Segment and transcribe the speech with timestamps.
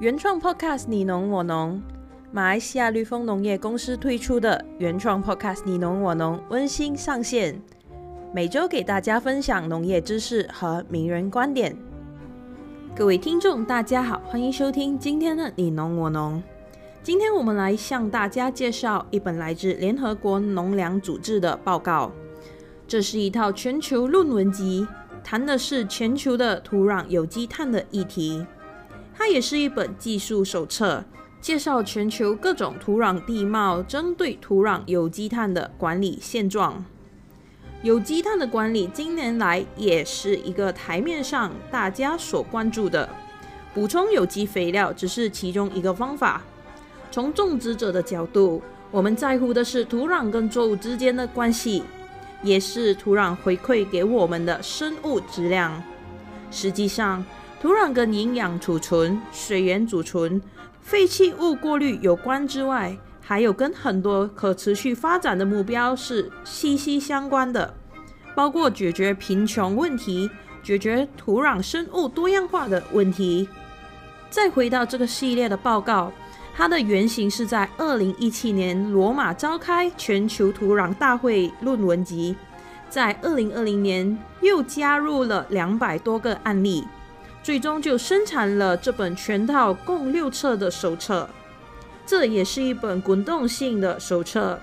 [0.00, 1.82] 原创 Podcast 你侬我侬，
[2.30, 7.60] 马来西亚绿丰农业公司推出的原创 Podcast 你侬我侬温馨上线，
[8.32, 11.76] 每周给大家分享农业知识和名人观点。
[12.94, 16.40] 各位听众，大家好，欢迎收听今天的你侬我侬。
[17.02, 22.12] 今天我们来向大家介绍一本来自联合国农粮组织的报告，
[22.86, 24.86] 这是一套全球论文集，
[25.24, 28.46] 谈的是全球的土壤有机碳的议题。
[29.18, 31.04] 它也是一本技术手册，
[31.40, 36.84] 介绍全球各种土壤地貌，针对土壤有机碳的管理现状。
[37.82, 43.08] 有机碳的管理近年来也是一个台面上大家所关注的。
[43.74, 46.40] 补充有机肥料只是其中一个方法。
[47.10, 48.62] 从种植者的角度，
[48.92, 51.82] 我们在乎的是土壤跟作物之间的关系，
[52.44, 55.82] 也是土壤回馈给我们的生物质量。
[56.52, 57.24] 实际上，
[57.60, 60.40] 土壤跟营养储存、水源储存、
[60.80, 67.74] 废弃物过滤有关之外，还有跟很多可持续发展的目标是息息相关的，
[68.36, 70.30] 包括解决贫穷问题、
[70.62, 73.48] 解决土壤生物多样化的问题。
[74.30, 76.12] 再回到这个系列的报告，
[76.54, 82.36] 它的原型是在二零一七年罗马召开全球土壤大会论文集，
[82.88, 86.84] 在二零二零年又加入了两百多个案例。
[87.48, 91.26] 最终就生产了这本全套共六册的手册，
[92.04, 94.60] 这也是一本滚动性的手册。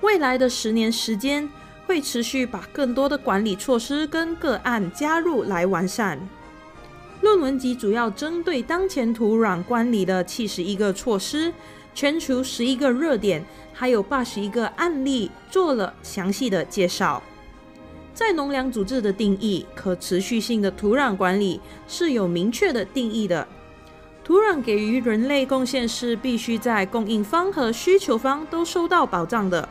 [0.00, 1.48] 未来的十年时间
[1.86, 6.28] 会持续把更多的管理措施跟个案加入来完善。
[7.20, 11.54] 论文集主要针对当前土壤管理的七十一个措施、
[11.94, 17.22] 全球十一个热点，还有八十一个案例做了详细的介绍。
[18.14, 23.46] 在农粮组织的定义，可持续性的土壤管理是有明确的定义的。
[24.22, 29.68] 土壤给予人类贡献是必须在供应方和需求方都受到保障的。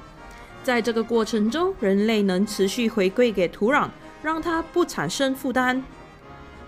[0.62, 3.88] 在这个过程中，人类能持续回馈给土壤，
[4.22, 5.84] 让它不产生负担。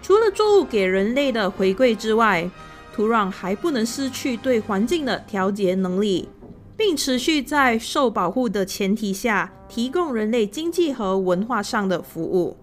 [0.02, 2.50] 除了作物给人类的回馈之外，
[2.94, 6.30] 土壤还不能失去对环境的调节能力。
[6.78, 12.58] 并持续在受保护的前提下，提供人类经济和文化上的服务。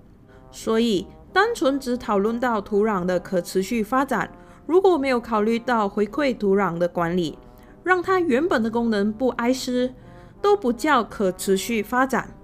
[0.50, 4.30] 所以，单纯只讨论到土壤的可持续发展，
[4.66, 7.38] 如果没有考虑到回馈土壤的管理，
[7.82, 9.94] 让它原本的功能不哀失，
[10.40, 12.36] 都不叫可持续发展。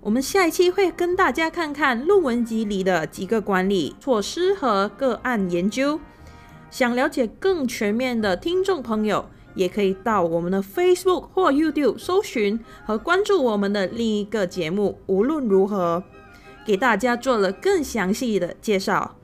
[0.00, 6.00] 我们下一期会跟大家看看论文集里的几个管理措施和个案研究。
[6.70, 9.26] 想了解更全面的听众朋友，
[9.60, 14.98] 也可以到我们的 Facebook 或 YouTube 搜寻和关注我们的另一个节目。
[15.04, 16.02] 无论如何，
[16.64, 19.16] 给大家做了更详细的介绍。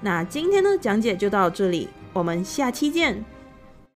[0.00, 3.33] 那今天的讲解就到这里，我们下期见。